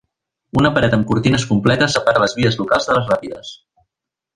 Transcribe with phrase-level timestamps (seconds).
[0.61, 3.57] Una paret amb cortines completes separa les vies locals de les ràpides.